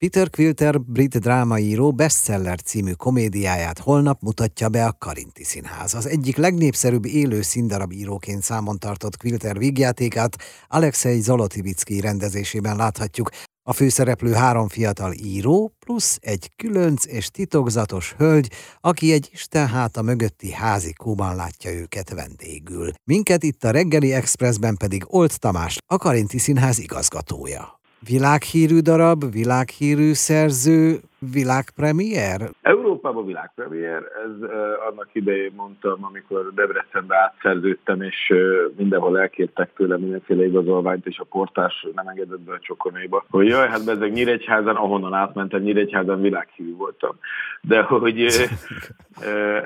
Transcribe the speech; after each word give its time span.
Peter 0.00 0.30
Quilter 0.30 0.80
brit 0.80 1.18
drámaíró 1.18 1.92
bestseller 1.92 2.60
című 2.60 2.92
komédiáját 2.92 3.78
holnap 3.78 4.20
mutatja 4.22 4.68
be 4.68 4.86
a 4.86 4.96
Karinti 4.98 5.44
Színház. 5.44 5.94
Az 5.94 6.06
egyik 6.06 6.36
legnépszerűbb 6.36 7.04
élő 7.06 7.42
színdarab 7.42 7.92
íróként 7.92 8.42
számon 8.42 8.78
tartott 8.78 9.16
Quilter 9.16 9.58
vígjátékát 9.58 10.36
Alexei 10.68 11.20
Zolotivicki 11.20 12.00
rendezésében 12.00 12.76
láthatjuk. 12.76 13.30
A 13.62 13.72
főszereplő 13.72 14.32
három 14.32 14.68
fiatal 14.68 15.12
író, 15.12 15.72
plusz 15.78 16.18
egy 16.20 16.50
különc 16.56 17.06
és 17.06 17.30
titokzatos 17.30 18.14
hölgy, 18.18 18.52
aki 18.80 19.12
egy 19.12 19.28
Isten 19.32 19.68
háta 19.68 20.02
mögötti 20.02 20.52
házi 20.52 20.92
kóban 20.92 21.36
látja 21.36 21.72
őket 21.72 22.10
vendégül. 22.10 22.92
Minket 23.04 23.42
itt 23.42 23.64
a 23.64 23.70
reggeli 23.70 24.12
expressben 24.12 24.76
pedig 24.76 25.04
Olt 25.06 25.38
Tamás, 25.38 25.78
a 25.86 25.96
Karinti 25.96 26.38
Színház 26.38 26.78
igazgatója. 26.78 27.77
Világhírű 28.06 28.78
darab, 28.78 29.32
világhírű 29.32 30.12
szerző, 30.12 31.00
világpremier? 31.18 32.50
Európában 32.98 33.26
világpremier, 33.26 34.02
ez 34.02 34.48
annak 34.90 35.08
idején 35.12 35.52
mondtam, 35.56 36.04
amikor 36.04 36.54
Debrecenbe 36.54 37.16
átszerződtem, 37.16 38.02
és 38.02 38.32
mindenhol 38.76 39.20
elkértek 39.20 39.72
tőle 39.76 39.96
mindenféle 39.96 40.44
igazolványt, 40.44 41.06
és 41.06 41.18
a 41.18 41.24
portás 41.24 41.86
nem 41.94 42.08
engedett 42.08 42.40
be 42.40 42.52
a 42.52 42.58
csokonéba, 42.58 43.24
hogy 43.30 43.46
jaj, 43.46 43.68
hát 43.68 43.84
bezeg 43.84 44.12
Nyíregyházan, 44.12 44.76
ahonnan 44.76 45.12
átmentem, 45.14 45.60
Nyíregyházan 45.60 46.20
világhírű 46.20 46.74
voltam. 46.76 47.18
De 47.60 47.82
hogy 47.82 48.26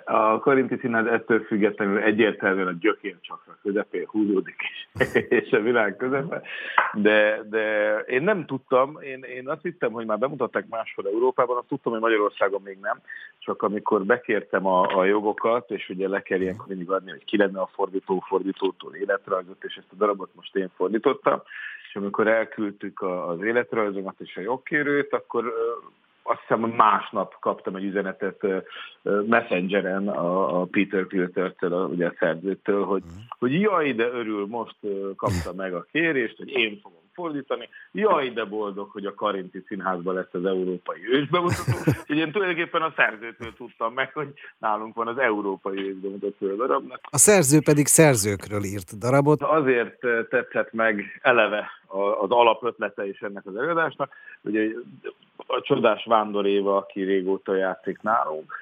a 0.05 0.39
Karinti 0.39 0.77
Színház 0.81 1.07
ettől 1.07 1.41
függetlenül 1.41 1.99
egyértelműen 1.99 2.67
a 2.67 2.79
gyökér 2.81 3.17
csakra 3.21 3.59
közepén 3.63 4.07
húzódik, 4.07 4.57
és, 5.41 5.53
a 5.53 5.61
világ 5.61 5.97
közepe, 5.97 6.43
de, 6.93 7.43
de 7.51 7.97
én 7.99 8.23
nem 8.23 8.47
tudtam, 8.47 8.99
én, 9.01 9.23
én 9.23 9.49
azt 9.49 9.63
hittem, 9.63 9.93
hogy 9.93 10.07
már 10.07 10.19
bemutatták 10.19 10.69
máshol 10.69 11.07
Európában, 11.13 11.57
azt 11.57 11.67
tudtam, 11.67 11.93
hogy 11.93 12.01
Magyarországon 12.01 12.61
még 12.65 12.79
nem, 12.81 13.01
csak 13.39 13.63
amikor 13.63 14.05
bekértem 14.05 14.67
a, 14.67 14.99
a 14.99 15.05
jogokat, 15.05 15.71
és 15.71 15.89
ugye 15.89 16.09
le 16.09 16.23
kell 16.23 16.41
ilyenkor 16.41 16.67
mindig 16.67 16.91
adni, 16.91 17.11
hogy 17.11 17.25
ki 17.25 17.37
lenne 17.37 17.61
a 17.61 17.71
fordító, 17.73 18.25
fordítótól 18.29 18.95
életrajzot, 18.95 19.65
és 19.65 19.75
ezt 19.75 19.93
a 19.93 19.97
darabot 19.97 20.31
most 20.35 20.57
én 20.57 20.71
fordítottam, 20.77 21.43
és 21.89 21.97
amikor 21.97 22.27
elküldtük 22.27 23.03
az 23.03 23.43
életrajzomat 23.43 24.15
és 24.19 24.37
a 24.37 24.41
jogkérőt, 24.41 25.13
akkor 25.13 25.53
azt 26.23 26.41
hiszem, 26.41 26.61
másnap 26.61 27.37
kaptam 27.41 27.77
egy 27.77 27.85
üzenetet 27.85 28.47
Messengeren 29.03 30.09
a, 30.09 30.61
a 30.61 30.65
Peter 30.65 31.07
Piltertől, 31.07 31.73
a, 31.73 31.87
ugye 31.87 32.07
a 32.07 32.15
szerzőtől, 32.19 32.85
hogy, 32.85 33.03
uh-huh. 33.03 33.23
hogy 33.39 33.61
jaj, 33.61 33.93
de 33.93 34.07
örül, 34.07 34.47
most 34.47 34.77
kapta 35.17 35.53
meg 35.57 35.75
a 35.75 35.87
kérést, 35.93 36.37
hogy 36.37 36.51
én 36.51 36.81
fogom 36.83 37.03
fordítani. 37.15 37.69
Jaj, 37.93 38.31
de 38.31 38.45
boldog, 38.45 38.91
hogy 38.91 39.07
a 39.07 39.15
Karinti 39.15 39.65
Színházban 39.67 40.15
lesz 40.15 40.33
az 40.35 40.45
európai 40.45 41.09
ősbemutató. 41.11 41.73
Úgyhogy 41.99 42.17
én 42.17 42.33
tulajdonképpen 42.33 42.83
a 42.83 42.93
szerzőtől 42.97 43.53
tudtam 43.57 43.93
meg, 43.93 44.13
hogy 44.13 44.33
nálunk 44.59 44.95
van 44.95 45.09
az 45.09 45.19
európai 45.19 45.89
ősbemutató 45.89 46.49
a 46.49 46.55
darabnak. 46.55 47.01
A 47.11 47.19
szerző 47.19 47.61
pedig 47.65 47.87
szerzőkről 47.87 48.65
írt 48.65 48.99
darabot. 48.99 49.43
Azért 49.43 49.99
tetszett 50.29 50.73
meg 50.73 51.21
eleve 51.23 51.71
az 52.21 52.31
alapötlete 52.31 53.09
is 53.09 53.21
ennek 53.21 53.47
az 53.47 53.57
előadásnak. 53.57 54.13
Ugye 54.41 54.69
a 55.47 55.61
csodás 55.61 56.05
Vándor 56.05 56.47
Éva, 56.47 56.77
aki 56.77 57.03
régóta 57.03 57.55
játszik 57.55 58.03
nálunk, 58.03 58.55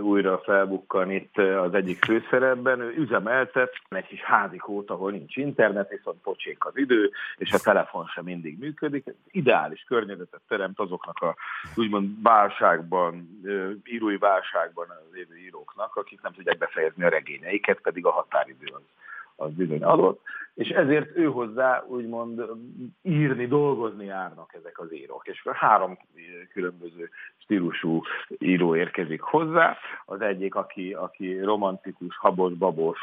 újra 0.00 0.38
felbukkan 0.38 1.10
itt 1.10 1.38
az 1.38 1.74
egyik 1.74 2.04
főszerepben. 2.04 2.80
Ő 2.80 2.94
üzemeltet 2.96 3.72
egy 3.88 4.06
kis 4.06 4.22
házikót, 4.22 4.90
ahol 4.90 5.10
nincs 5.10 5.36
internet, 5.36 5.88
viszont 5.88 6.22
pocsék 6.22 6.64
az 6.64 6.76
idő, 6.76 7.10
és 7.36 7.52
a 7.52 7.58
telefon 7.58 8.06
sem 8.06 8.24
mindig 8.24 8.58
működik. 8.58 9.04
Ideális 9.30 9.84
környezetet 9.88 10.40
teremt 10.48 10.78
azoknak 10.78 11.18
a 11.18 11.36
úgymond 11.74 12.22
válságban, 12.22 13.40
írói 13.84 14.16
válságban 14.16 14.86
élő 15.14 15.36
íróknak, 15.36 15.96
akik 15.96 16.22
nem 16.22 16.32
tudják 16.32 16.58
befejezni 16.58 17.04
a 17.04 17.08
regényeiket, 17.08 17.80
pedig 17.80 18.06
a 18.06 18.10
határidő 18.10 18.66
az 18.72 18.82
az 19.42 19.50
bizony 19.52 19.82
adott, 19.82 20.20
és 20.54 20.68
ezért 20.68 21.16
ő 21.16 21.24
hozzá 21.24 21.84
úgymond 21.88 22.42
írni, 23.02 23.46
dolgozni 23.46 24.04
járnak 24.04 24.54
ezek 24.54 24.78
az 24.78 24.94
írók. 24.94 25.26
És 25.26 25.48
három 25.52 25.98
különböző 26.52 27.10
stílusú 27.36 28.02
író 28.38 28.76
érkezik 28.76 29.20
hozzá. 29.20 29.76
Az 30.04 30.20
egyik, 30.20 30.54
aki, 30.54 30.92
aki 30.92 31.40
romantikus, 31.40 32.16
habos-babos, 32.16 32.98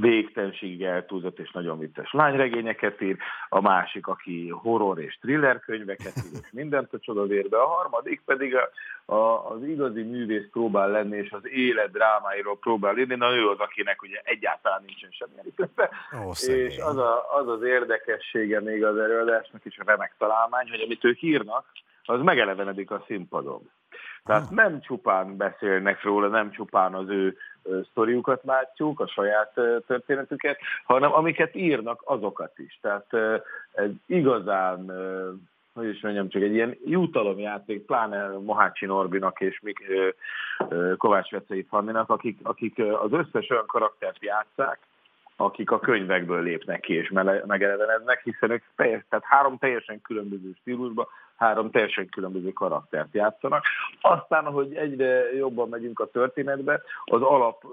végtelenségig 0.00 0.82
eltúlzott 0.82 1.38
és 1.38 1.50
nagyon 1.50 1.78
vicces 1.78 2.12
lányregényeket 2.12 3.00
ír, 3.00 3.16
a 3.48 3.60
másik, 3.60 4.06
aki 4.06 4.48
horror 4.48 5.00
és 5.00 5.18
thriller 5.20 5.60
könyveket 5.60 6.12
ír, 6.16 6.40
és 6.42 6.50
mindent 6.52 6.92
a 6.92 6.98
csodavérbe, 6.98 7.58
a 7.58 7.66
harmadik 7.66 8.22
pedig 8.24 8.56
a, 8.56 8.68
a, 9.14 9.50
az 9.50 9.62
igazi 9.62 10.02
művész 10.02 10.48
próbál 10.50 10.90
lenni, 10.90 11.16
és 11.16 11.30
az 11.30 11.48
élet 11.48 11.90
drámáiról 11.90 12.58
próbál 12.58 12.98
írni, 12.98 13.14
na 13.14 13.34
ő 13.34 13.48
az, 13.48 13.58
akinek 13.58 14.02
ugye 14.02 14.20
egyáltalán 14.24 14.82
nincsen 14.86 15.10
semmilyen 15.10 15.46
ötlete, 15.46 15.90
és 16.46 16.78
az, 16.78 16.96
a, 16.96 17.34
az 17.38 17.48
az 17.48 17.62
érdekessége 17.62 18.60
még 18.60 18.84
az 18.84 18.96
előadásnak 18.96 19.64
is 19.64 19.78
a 19.78 19.84
remek 19.86 20.14
találmány, 20.18 20.70
hogy 20.70 20.80
amit 20.80 21.04
ők 21.04 21.22
írnak, 21.22 21.66
az 22.04 22.20
megelevenedik 22.20 22.90
a 22.90 23.04
színpadon. 23.06 23.70
Tehát 24.24 24.50
nem 24.50 24.80
csupán 24.80 25.36
beszélnek 25.36 26.02
róla, 26.02 26.28
nem 26.28 26.50
csupán 26.50 26.94
az 26.94 27.08
ő 27.08 27.36
sztoriukat 27.90 28.42
látjuk, 28.44 29.00
a 29.00 29.06
saját 29.06 29.52
történetüket, 29.86 30.58
hanem 30.84 31.12
amiket 31.12 31.54
írnak, 31.54 32.02
azokat 32.04 32.58
is. 32.58 32.78
Tehát 32.82 33.06
ez 33.72 33.90
igazán 34.06 34.92
hogy 35.74 35.88
is 35.88 36.00
mondjam, 36.00 36.28
csak 36.28 36.42
egy 36.42 36.54
ilyen 36.54 36.76
jutalomjáték, 36.84 37.84
pláne 37.84 38.28
Mohácsi 38.28 38.86
Norbinak 38.86 39.40
és 39.40 39.60
Mik, 39.60 39.78
Kovács 40.96 41.30
Vecei 41.30 41.66
Fanninak, 41.68 42.10
akik, 42.10 42.38
akik 42.42 42.78
az 42.78 43.12
összes 43.12 43.50
olyan 43.50 43.66
karaktert 43.66 44.24
játszák, 44.24 44.78
akik 45.36 45.70
a 45.70 45.80
könyvekből 45.80 46.42
lépnek 46.42 46.80
ki 46.80 46.94
és 46.94 47.10
megelevenednek, 47.46 48.22
hiszen 48.24 48.50
ők 48.50 48.62
teljes, 48.76 49.04
tehát 49.08 49.24
három 49.24 49.58
teljesen 49.58 50.00
különböző 50.02 50.50
stílusban 50.60 51.06
három 51.44 51.70
teljesen 51.70 52.08
különböző 52.08 52.52
karaktert 52.52 53.14
játszanak. 53.14 53.64
Aztán, 54.00 54.44
ahogy 54.44 54.74
egyre 54.74 55.36
jobban 55.36 55.68
megyünk 55.68 56.00
a 56.00 56.10
történetbe, 56.10 56.82
az 57.04 57.22
alap 57.22 57.64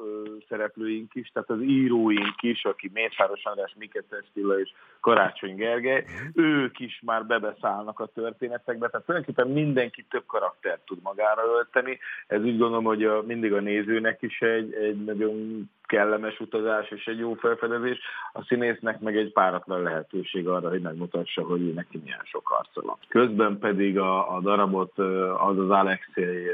szereplőink 0.49 1.15
is, 1.15 1.29
tehát 1.33 1.49
az 1.49 1.61
íróink 1.61 2.41
is, 2.41 2.65
aki 2.65 2.91
Mészáros 2.93 3.43
András, 3.43 3.75
Miketes 3.77 4.25
Tilla 4.33 4.59
és 4.59 4.69
Karácsony 4.99 5.55
Gergely, 5.55 6.05
ők 6.33 6.79
is 6.79 7.01
már 7.05 7.25
bebeszállnak 7.25 7.99
a 7.99 8.05
történetekbe, 8.05 8.89
tehát 8.89 9.05
tulajdonképpen 9.05 9.51
mindenki 9.51 10.05
több 10.09 10.25
karaktert 10.25 10.85
tud 10.85 10.99
magára 11.03 11.41
ölteni. 11.57 11.99
Ez 12.27 12.41
úgy 12.43 12.57
gondolom, 12.57 12.83
hogy 12.83 13.03
a, 13.03 13.21
mindig 13.21 13.53
a 13.53 13.59
nézőnek 13.59 14.21
is 14.21 14.41
egy, 14.41 14.73
egy 14.73 15.03
nagyon 15.03 15.69
kellemes 15.91 16.39
utazás 16.39 16.89
és 16.89 17.05
egy 17.05 17.19
jó 17.19 17.33
felfedezés, 17.33 17.99
a 18.33 18.43
színésznek 18.43 18.99
meg 18.99 19.17
egy 19.17 19.31
páratlan 19.31 19.81
lehetőség 19.81 20.47
arra, 20.47 20.69
hogy 20.69 20.81
megmutassa, 20.81 21.41
hogy 21.41 21.73
neki 21.73 22.01
milyen 22.03 22.21
sok 22.23 22.49
arca 22.49 22.81
van. 22.81 22.97
Közben 23.07 23.59
pedig 23.61 23.99
a, 23.99 24.35
a 24.35 24.39
darabot 24.39 24.99
az 25.37 25.57
az 25.57 25.69
Alexei 25.69 26.45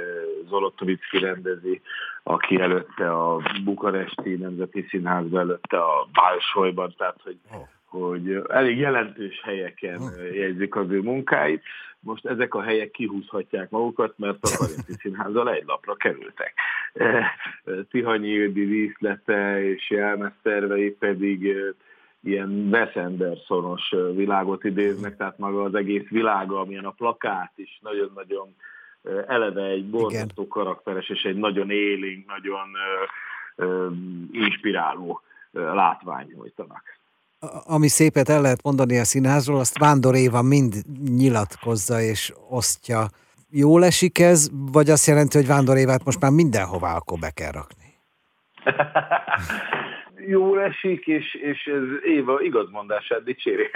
Zolotovicki 0.50 1.20
rendezi, 1.20 1.82
aki 2.24 2.60
előtte 2.62 3.12
a 3.12 3.42
Bukaresti 3.64 4.36
Nemzeti 4.36 4.86
Színházban, 4.90 5.40
előtte 5.40 5.78
a 5.78 6.08
Bálsolyban, 6.14 6.94
tehát 6.98 7.20
hogy 7.24 7.38
oh 7.52 7.68
hogy 7.88 8.44
elég 8.50 8.78
jelentős 8.78 9.42
helyeken 9.44 10.02
jegyzik 10.34 10.76
az 10.76 10.90
ő 10.90 11.02
munkáit. 11.02 11.64
Most 12.00 12.26
ezek 12.26 12.54
a 12.54 12.62
helyek 12.62 12.92
kihúzhatják 12.92 13.70
magukat, 13.70 14.14
mert 14.18 14.38
a 14.42 14.58
Karinti 14.58 14.94
Színházzal 15.02 15.52
egy 15.52 15.64
lapra 15.66 15.96
kerültek. 15.96 16.54
Tihanyi 17.90 18.28
Ildi 18.28 18.66
díszlete 18.66 19.64
és 19.64 19.90
jelmeztervei 19.90 20.90
pedig 20.92 21.56
ilyen 22.28 22.68
Wes 22.72 22.96
Andersonos 22.96 23.94
világot 24.16 24.64
idéznek, 24.64 25.18
tehát 25.18 25.38
maga 25.38 25.64
az 25.64 25.76
egész 25.76 26.08
világa, 26.10 26.60
amilyen 26.60 26.86
a 26.86 26.92
plakát 26.98 27.52
is 27.56 27.80
nagyon-nagyon 27.82 28.56
eleve 29.28 29.64
egy 29.64 29.90
borzasztó 29.90 30.48
karakteres 30.48 31.10
és 31.10 31.24
egy 31.24 31.38
nagyon 31.38 31.70
élénk, 31.72 32.28
nagyon 32.28 32.68
inspiráló 34.32 35.22
látvány 35.52 36.28
nyújtanak 36.36 36.84
ami 37.66 37.88
szépet 37.88 38.30
el 38.30 38.42
lehet 38.42 38.64
mondani 38.64 38.98
a 38.98 39.04
színházról, 39.04 39.60
azt 39.60 39.78
Vándor 39.78 40.16
Éva 40.16 40.42
mind 40.42 40.76
nyilatkozza 41.16 42.02
és 42.02 42.34
osztja. 42.50 43.08
Jól 43.50 43.86
esik 43.86 44.20
ez, 44.20 44.50
vagy 44.72 44.90
azt 44.90 45.08
jelenti, 45.08 45.38
hogy 45.38 45.48
Vándor 45.48 45.78
Évát 45.78 46.04
most 46.04 46.20
már 46.20 46.32
mindenhová 46.32 46.96
akkor 46.96 47.20
be 47.20 47.30
kell 47.30 47.52
rakni? 47.52 47.87
jól 50.38 50.62
esik, 50.62 51.08
és, 51.08 51.34
és 51.34 51.66
ez 51.66 52.04
Éva 52.04 52.42
igazmondását 52.42 53.24
dicséri. 53.24 53.70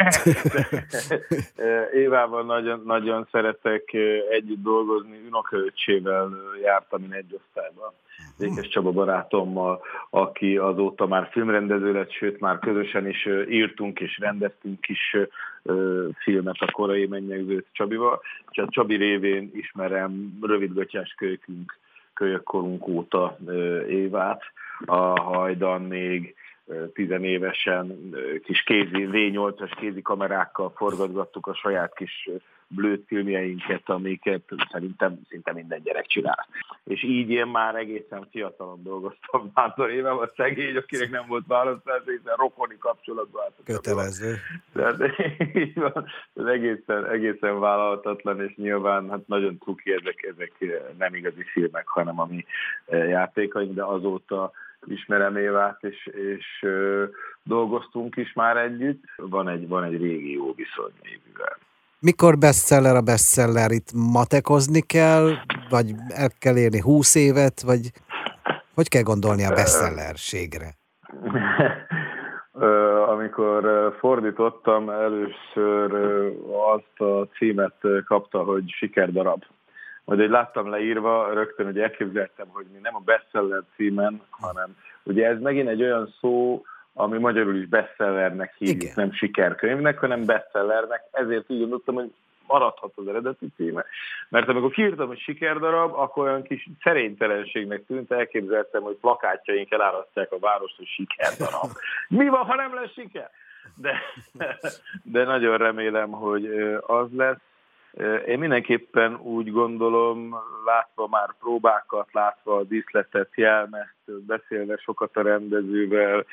Évával 2.03 2.43
nagyon, 2.43 2.81
nagyon 2.85 3.27
szeretek 3.31 3.93
együtt 4.29 4.63
dolgozni, 4.63 5.17
unokaöccsével 5.27 6.29
jártam 6.63 7.03
én 7.03 7.13
egy 7.13 7.39
osztályban. 7.43 7.91
Ékes 8.39 8.67
Csaba 8.67 8.91
barátommal, 8.91 9.81
aki 10.09 10.57
azóta 10.57 11.07
már 11.07 11.29
filmrendező 11.31 11.94
lett, 11.94 12.11
sőt 12.11 12.39
már 12.39 12.59
közösen 12.59 13.07
is 13.07 13.27
írtunk 13.49 13.99
és 13.99 14.17
rendeztünk 14.19 14.87
is 14.87 15.17
filmet 16.17 16.55
a 16.59 16.71
korai 16.71 17.07
mennyegzőt 17.07 17.65
Csabival. 17.71 18.21
Csak 18.49 18.71
Csabi 18.71 18.95
révén 18.95 19.51
ismerem 19.53 20.37
rövidgatyás 20.41 21.15
kölykünk, 21.17 21.77
kölyökkorunk 22.13 22.87
óta 22.87 23.37
Évát, 23.87 24.41
a 24.85 25.21
hajdan 25.21 25.81
még 25.81 26.35
tizenévesen 26.93 28.15
kis 28.43 28.63
kézi, 28.63 29.09
V8-as 29.11 29.71
kézi 29.79 30.01
kamerákkal 30.01 30.73
forgatgattuk 30.75 31.47
a 31.47 31.53
saját 31.53 31.93
kis 31.93 32.29
blőtt 32.75 33.07
filmjeinket, 33.07 33.89
amiket 33.89 34.41
szerintem 34.71 35.19
szinte 35.29 35.53
minden 35.53 35.81
gyerek 35.83 36.06
csinál. 36.06 36.47
És 36.83 37.03
így 37.03 37.29
én 37.29 37.47
már 37.47 37.75
egészen 37.75 38.27
fiatalon 38.31 38.83
dolgoztam 38.83 39.51
Bántor 39.53 39.91
évem, 39.91 40.18
a 40.18 40.29
szegény, 40.35 40.75
akinek 40.75 41.09
nem 41.09 41.27
volt 41.27 41.44
választás, 41.47 42.01
hiszen 42.06 42.35
rokoni 42.35 42.77
kapcsolatban 42.79 43.44
álltak. 43.44 43.65
Kötelező. 43.65 44.35
Tehát 44.73 45.00
így 45.56 45.73
van, 45.73 46.06
ez 46.33 46.45
egészen, 46.45 47.06
egészen 47.06 47.59
vállalhatatlan, 47.59 48.41
és 48.41 48.56
nyilván 48.56 49.09
hát 49.09 49.27
nagyon 49.27 49.57
cuki 49.63 49.91
ezek, 49.94 50.23
ezek 50.23 50.53
nem 50.97 51.15
igazi 51.15 51.44
filmek, 51.44 51.88
hanem 51.88 52.19
a 52.19 52.25
mi 52.25 52.45
játékaink, 52.89 53.73
de 53.73 53.83
azóta 53.83 54.51
ismerem 54.85 55.38
Évát, 55.38 55.83
és, 55.83 56.06
és 56.06 56.65
dolgoztunk 57.44 58.15
is 58.15 58.33
már 58.33 58.57
együtt. 58.57 59.03
Van 59.15 59.50
egy, 59.50 59.68
van 59.68 59.83
egy 59.83 60.01
régi 60.01 60.31
jó 60.31 60.53
viszony 60.53 60.94
Évivel. 61.01 61.57
Mikor 62.03 62.38
bestseller 62.38 62.95
a 62.95 63.01
bestseller? 63.01 63.71
Itt 63.71 63.89
matekozni 64.13 64.81
kell, 64.81 65.30
vagy 65.69 65.92
el 66.07 66.30
kell 66.39 66.57
érni 66.57 66.80
húsz 66.80 67.15
évet, 67.15 67.62
vagy 67.62 67.92
hogy 68.75 68.88
kell 68.88 69.01
gondolni 69.01 69.45
a 69.45 69.53
bestsellerségre? 69.53 70.69
Amikor 73.13 73.94
fordítottam, 74.00 74.89
először 74.89 75.94
azt 76.74 77.00
a 77.00 77.27
címet 77.38 77.75
kapta, 78.06 78.44
hogy 78.44 78.63
sikerdarab. 78.69 79.44
Majd 80.06 80.19
egy 80.19 80.30
láttam 80.30 80.69
leírva, 80.69 81.33
rögtön 81.33 81.65
hogy 81.65 81.80
elképzeltem, 81.80 82.47
hogy 82.50 82.65
mi 82.74 82.80
nem 82.81 82.95
a 82.95 83.01
bestseller 83.06 83.63
címen, 83.75 84.21
hanem 84.30 84.75
ugye 85.04 85.27
ez 85.27 85.39
megint 85.39 85.68
egy 85.68 85.81
olyan 85.81 86.13
szó, 86.19 86.62
ami 86.93 87.17
magyarul 87.17 87.55
is 87.55 87.67
bestsellernek 87.67 88.55
hívjuk, 88.57 88.81
Igen. 88.81 88.93
nem 88.95 89.11
sikerkönyvnek, 89.11 89.99
hanem 89.99 90.25
bestsellernek, 90.25 91.03
ezért 91.11 91.49
úgy 91.49 91.59
gondoltam, 91.59 91.95
hogy 91.95 92.11
maradhat 92.47 92.91
az 92.95 93.07
eredeti 93.07 93.47
címe. 93.55 93.85
Mert 94.29 94.47
amikor 94.47 94.71
kiírtam, 94.71 95.07
hogy 95.07 95.19
sikerdarab, 95.19 95.93
akkor 95.93 96.27
olyan 96.27 96.43
kis 96.43 96.69
szerénytelenségnek 96.83 97.85
tűnt, 97.85 98.11
elképzeltem, 98.11 98.81
hogy 98.81 98.95
plakátjaink 98.95 99.71
elárasztják 99.71 100.31
a 100.31 100.39
várost, 100.39 100.77
hogy 100.77 100.88
sikerdarab. 100.88 101.71
Mi 102.19 102.27
van, 102.27 102.45
ha 102.45 102.55
nem 102.55 102.75
lesz 102.75 102.91
siker? 102.91 103.29
De, 103.75 104.01
de 105.03 105.23
nagyon 105.23 105.57
remélem, 105.57 106.11
hogy 106.11 106.45
az 106.81 107.07
lesz. 107.15 107.39
Én 108.27 108.39
mindenképpen 108.39 109.15
úgy 109.15 109.51
gondolom, 109.51 110.35
látva 110.65 111.07
már 111.07 111.35
próbákat, 111.39 112.13
látva 112.13 112.55
a 112.55 112.63
díszletet, 112.63 113.29
jelmezt, 113.35 114.25
beszélve 114.25 114.77
sokat 114.77 115.17
a 115.17 115.21
rendezővel, 115.21 116.25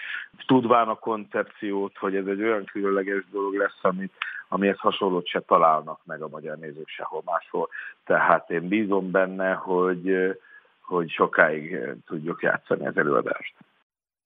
tudván 0.46 0.88
a 0.88 0.94
koncepciót, 0.94 1.96
hogy 1.96 2.16
ez 2.16 2.26
egy 2.26 2.42
olyan 2.42 2.64
különleges 2.64 3.24
dolog 3.30 3.54
lesz, 3.54 3.78
amit, 3.82 4.12
amihez 4.48 4.78
hasonlót 4.78 5.26
se 5.26 5.40
találnak 5.40 6.00
meg 6.04 6.22
a 6.22 6.28
magyar 6.28 6.56
nézők 6.56 6.88
sehol 6.88 7.22
máshol. 7.24 7.68
Tehát 8.04 8.50
én 8.50 8.68
bízom 8.68 9.10
benne, 9.10 9.52
hogy, 9.52 10.36
hogy 10.80 11.10
sokáig 11.10 11.78
tudjuk 12.06 12.42
játszani 12.42 12.86
az 12.86 12.96
előadást. 12.96 13.54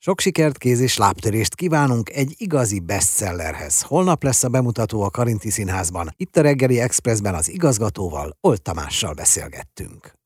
Sok 0.05 0.21
sikert, 0.21 0.59
kéz 0.59 0.81
és 0.81 0.97
lábtörést 0.97 1.55
kívánunk 1.55 2.11
egy 2.11 2.35
igazi 2.37 2.81
bestsellerhez. 2.81 3.83
Holnap 3.83 4.23
lesz 4.23 4.45
a 4.45 4.49
bemutató 4.49 5.03
a 5.03 5.11
Karinti 5.11 5.51
Színházban. 5.51 6.09
Itt 6.17 6.37
a 6.37 6.41
reggeli 6.41 6.81
Expressben 6.81 7.35
az 7.35 7.51
igazgatóval, 7.51 8.37
Olt 8.41 8.63
Tamással 8.63 9.15
beszélgettünk. 9.15 10.13